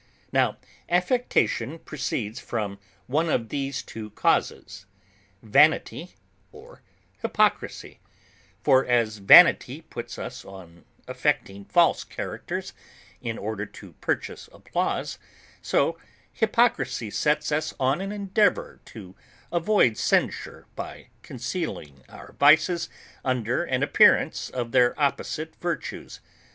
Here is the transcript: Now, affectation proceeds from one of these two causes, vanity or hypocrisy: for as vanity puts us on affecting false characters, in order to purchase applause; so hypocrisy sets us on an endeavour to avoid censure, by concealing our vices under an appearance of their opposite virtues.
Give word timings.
Now, 0.31 0.57
affectation 0.89 1.77
proceeds 1.77 2.39
from 2.39 2.79
one 3.05 3.29
of 3.29 3.49
these 3.49 3.83
two 3.83 4.09
causes, 4.09 4.87
vanity 5.43 6.15
or 6.51 6.81
hypocrisy: 7.21 7.99
for 8.63 8.83
as 8.83 9.17
vanity 9.19 9.81
puts 9.81 10.17
us 10.17 10.43
on 10.43 10.85
affecting 11.07 11.65
false 11.65 12.03
characters, 12.03 12.73
in 13.21 13.37
order 13.37 13.67
to 13.67 13.93
purchase 14.01 14.49
applause; 14.51 15.19
so 15.61 15.99
hypocrisy 16.33 17.11
sets 17.11 17.51
us 17.51 17.75
on 17.79 18.01
an 18.01 18.11
endeavour 18.11 18.79
to 18.85 19.15
avoid 19.51 19.97
censure, 19.97 20.65
by 20.75 21.09
concealing 21.21 22.03
our 22.09 22.33
vices 22.39 22.89
under 23.23 23.63
an 23.63 23.83
appearance 23.83 24.49
of 24.49 24.71
their 24.71 24.99
opposite 24.99 25.53
virtues. 25.57 26.21